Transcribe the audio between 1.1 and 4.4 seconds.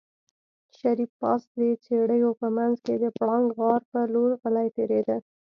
پاس د څېړيو په منځ کې د پړانګ غار په لور